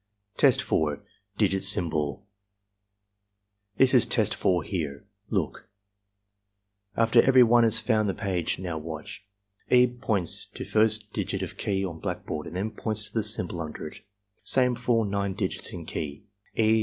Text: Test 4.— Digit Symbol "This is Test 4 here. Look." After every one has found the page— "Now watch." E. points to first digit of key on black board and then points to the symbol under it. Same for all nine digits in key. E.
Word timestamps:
Test 0.35 0.61
4.— 0.61 0.99
Digit 1.37 1.63
Symbol 1.63 2.25
"This 3.77 3.93
is 3.93 4.07
Test 4.07 4.33
4 4.33 4.63
here. 4.63 5.05
Look." 5.29 5.67
After 6.97 7.21
every 7.21 7.43
one 7.43 7.63
has 7.63 7.79
found 7.79 8.09
the 8.09 8.15
page— 8.15 8.57
"Now 8.59 8.79
watch." 8.79 9.27
E. 9.69 9.85
points 9.85 10.47
to 10.47 10.65
first 10.65 11.13
digit 11.13 11.43
of 11.43 11.55
key 11.55 11.85
on 11.85 11.99
black 11.99 12.25
board 12.25 12.47
and 12.47 12.55
then 12.55 12.71
points 12.71 13.03
to 13.03 13.13
the 13.13 13.21
symbol 13.21 13.61
under 13.61 13.85
it. 13.89 14.01
Same 14.41 14.73
for 14.73 15.05
all 15.05 15.05
nine 15.05 15.33
digits 15.35 15.71
in 15.71 15.85
key. 15.85 16.23
E. 16.55 16.79